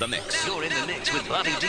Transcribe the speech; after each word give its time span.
The 0.00 0.08
Mix. 0.08 0.46
You're 0.46 0.62
in 0.64 0.70
the 0.70 0.86
mix 0.86 1.12
with 1.12 1.28
Bobby 1.28 1.50
D. 1.60 1.66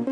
you. 0.00 0.11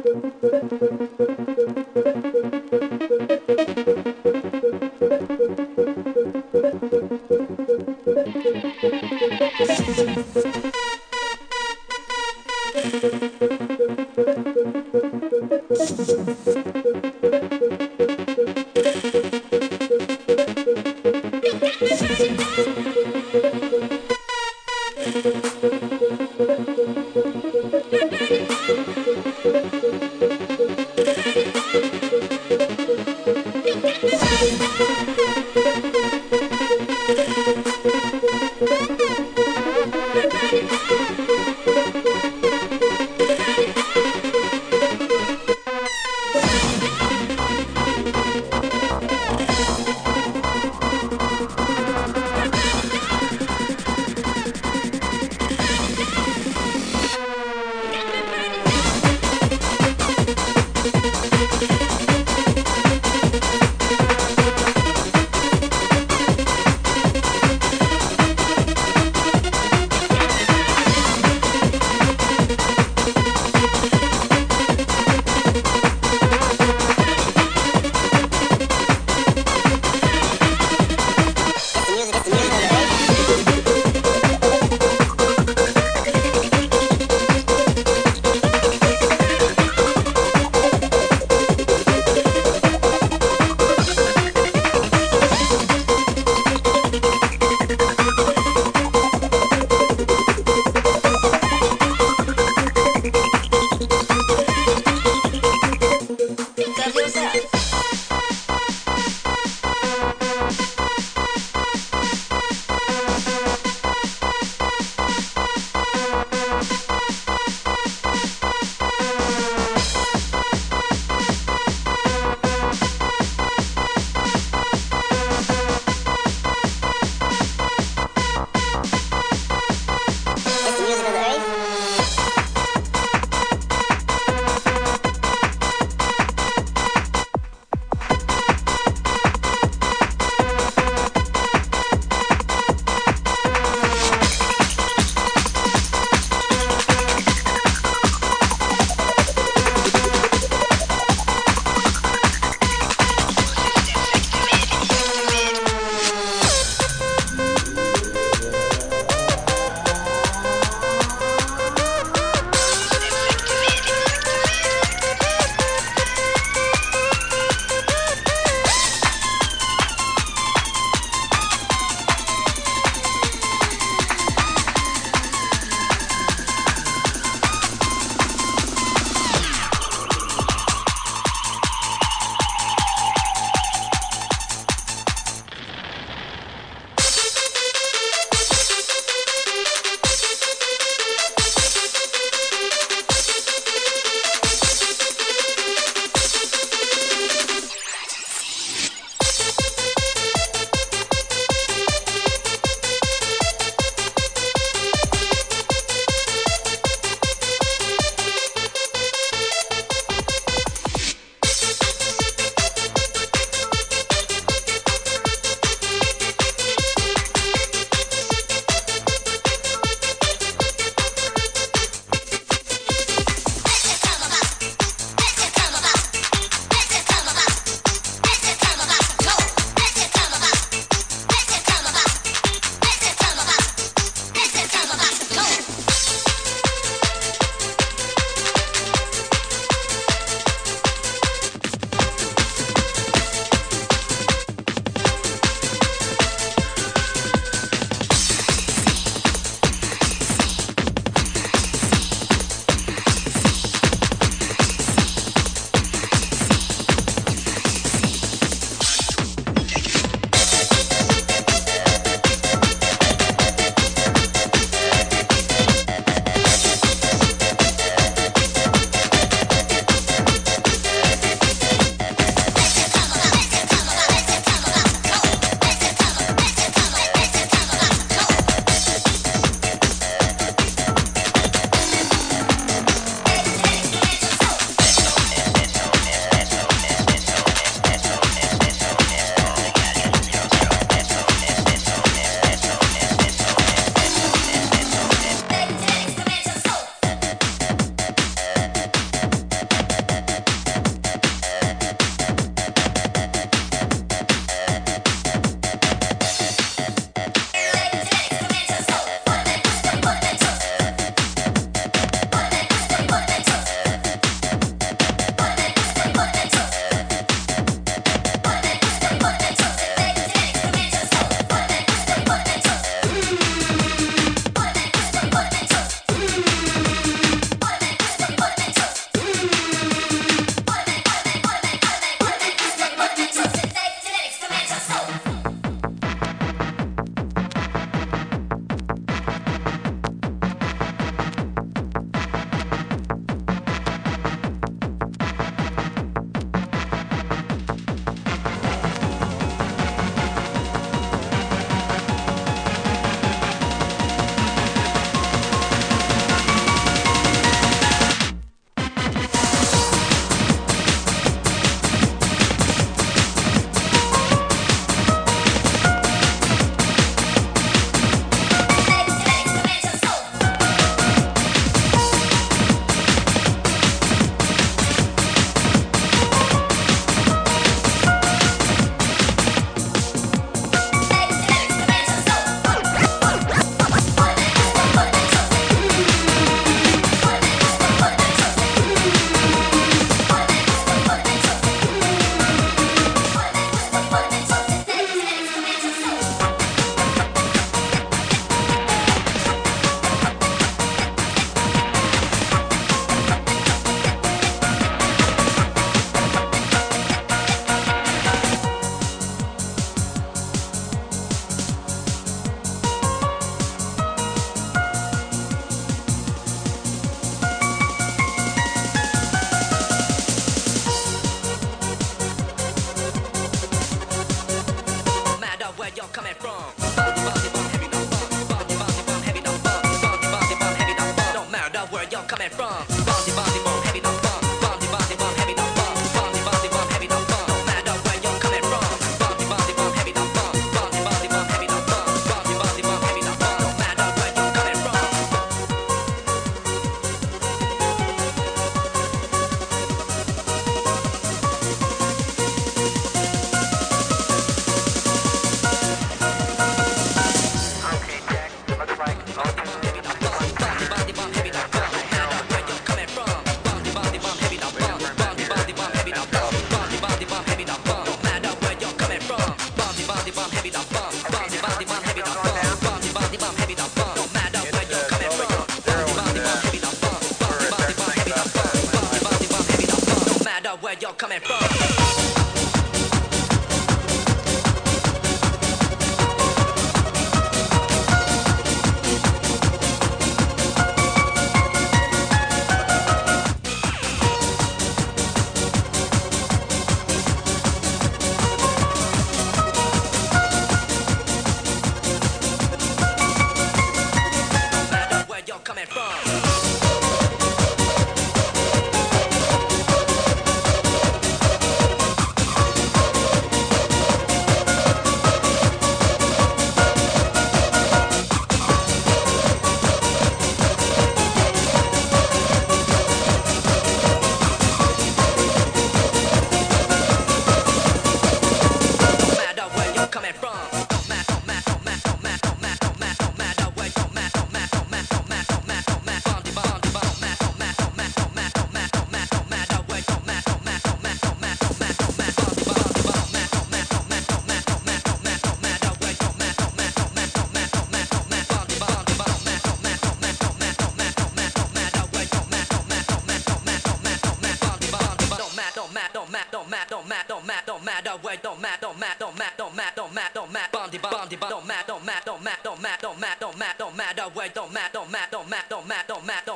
don't 556.60 556.68
matter, 556.68 556.90
don't 556.90 557.08
matter, 557.08 557.24
don't 557.28 557.46
matter, 557.46 557.66
don't 557.66 557.84
matter, 557.84 558.10
wait, 558.22 558.42
don't 558.42 558.60
matter, 558.60 558.80
don't 558.82 558.98
matter, 558.98 559.16
don't 559.18 559.38
matter, 559.38 559.54
don't 559.56 559.74
matter, 559.74 559.92
don't 559.96 560.14
matter, 560.14 560.30
don't 560.34 560.52
matter, 560.52 560.68
bundy, 560.72 560.98
bundy, 560.98 561.36
don't 561.36 561.66
matter, 561.66 561.84
don't 561.86 562.04
matter, 562.04 562.22
don't 562.26 562.42
matter, 562.42 562.60
don't 562.62 562.80
matter, 562.82 563.00
don't 563.00 563.18
matter, 563.18 563.38
don't 563.80 563.96
matter, 563.96 564.24
wait, 564.36 564.54
don't 564.54 564.72
matter, 564.72 564.92
don't 564.92 565.10
matter, 565.10 565.30
don't 565.32 565.48
matter, 565.48 565.66
don't 565.70 565.86
matter, 565.88 566.06
don't 566.08 566.26
matter. 566.26 566.49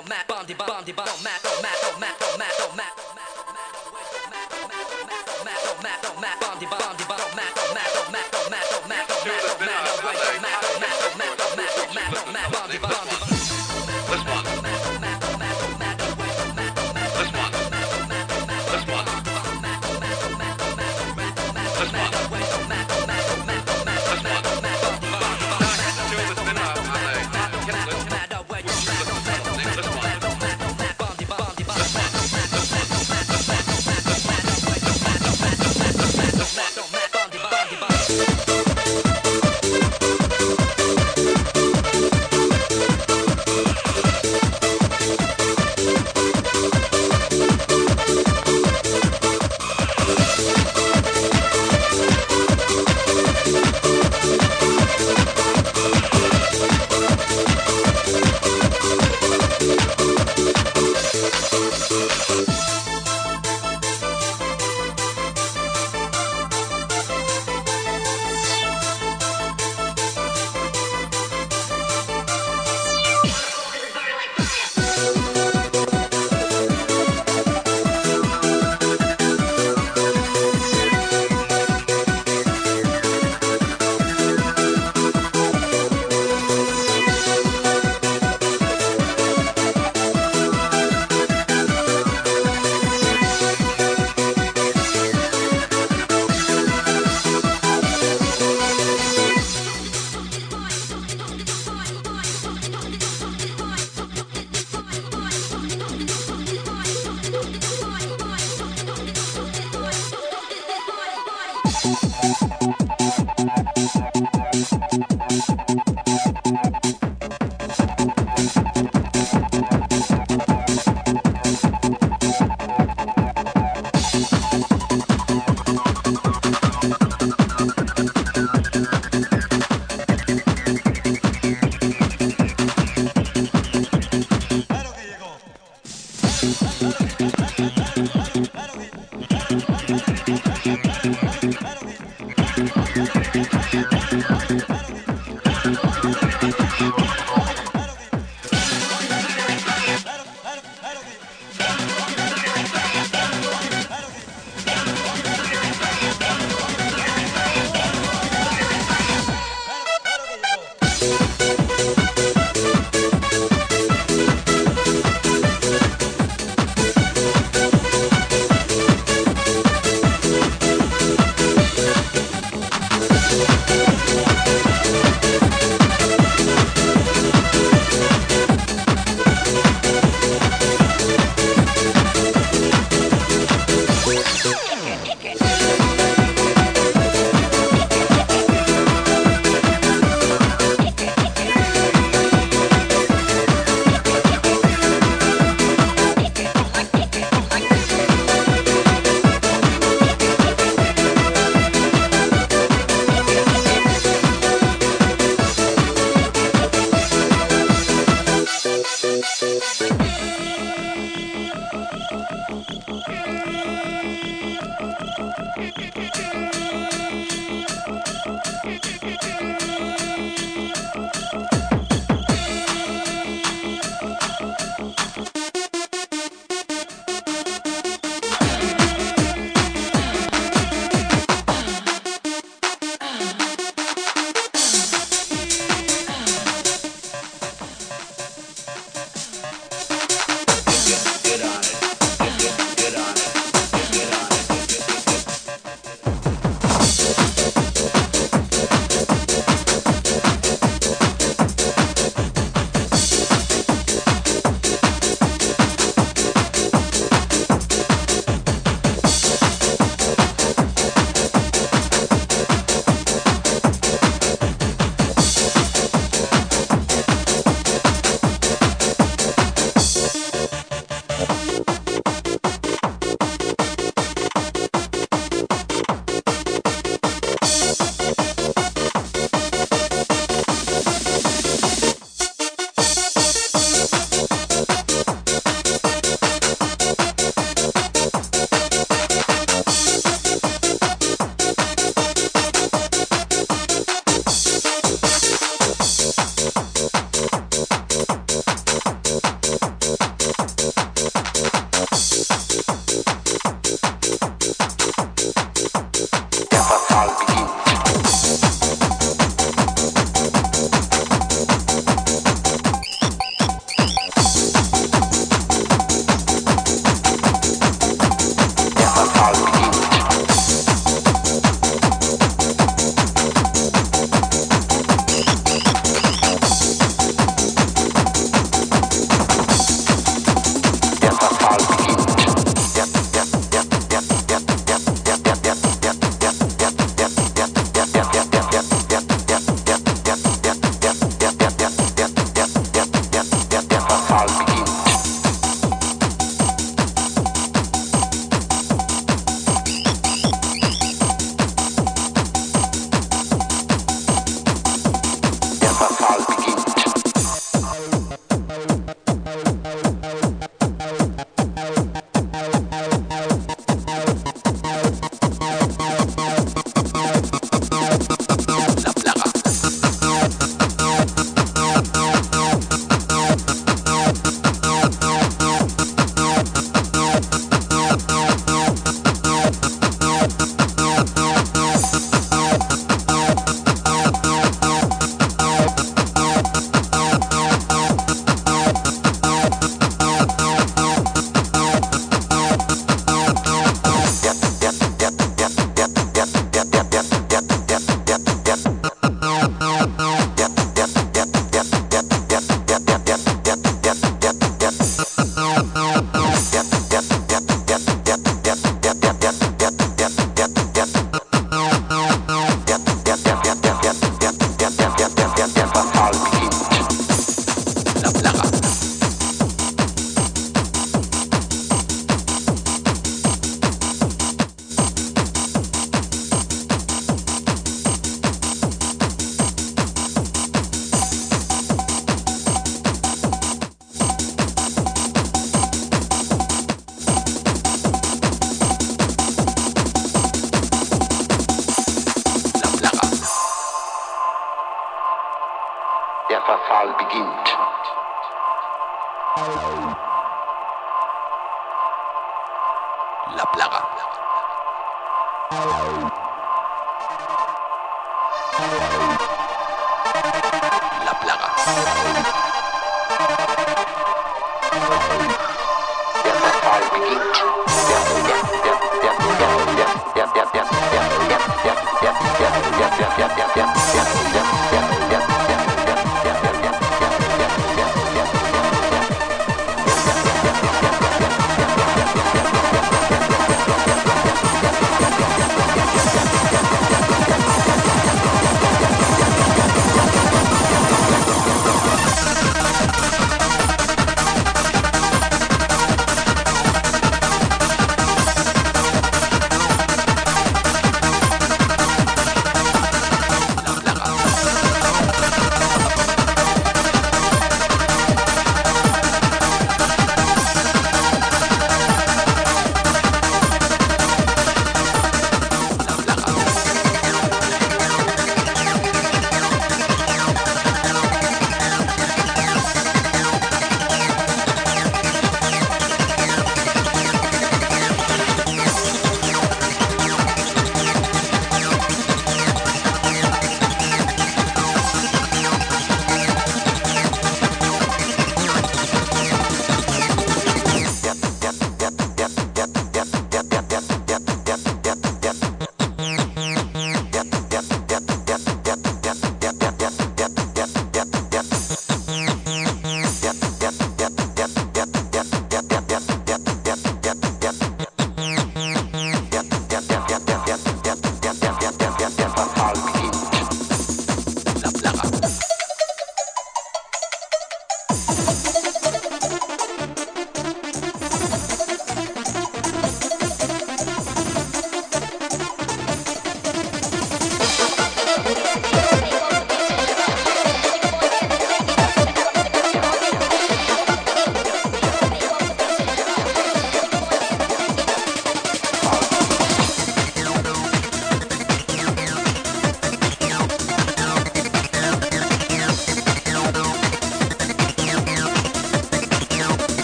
Karl 466.74 466.90
beginnt, 466.90 468.13